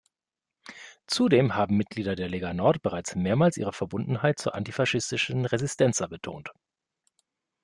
Zudem 1.05 1.53
haben 1.53 1.77
Mitglieder 1.77 2.15
der 2.15 2.27
Lega 2.27 2.55
Nord 2.55 2.81
bereits 2.81 3.13
mehrmals 3.13 3.57
ihre 3.57 3.71
Verbundenheit 3.71 4.39
zur 4.39 4.55
antifaschistischen 4.55 5.45
Resistenza 5.45 6.07
betont. 6.07 6.49